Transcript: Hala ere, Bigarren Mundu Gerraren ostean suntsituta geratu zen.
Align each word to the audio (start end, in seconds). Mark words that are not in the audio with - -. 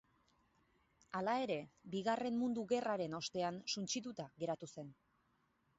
Hala 1.19 1.35
ere, 1.43 1.57
Bigarren 1.97 2.41
Mundu 2.41 2.65
Gerraren 2.73 3.17
ostean 3.21 3.61
suntsituta 3.77 4.31
geratu 4.45 4.75
zen. 4.77 4.93